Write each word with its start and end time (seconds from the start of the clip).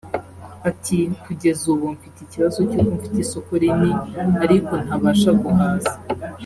Ati“Kugeza 0.69 1.63
ubu 1.73 1.85
mfite 1.95 2.17
ikibazo 2.21 2.57
cy’uko 2.69 2.87
mfite 2.97 3.17
isoko 3.23 3.51
rini 3.61 3.91
ariko 4.43 4.73
ntabasha 4.85 5.31
guhaza 5.41 5.93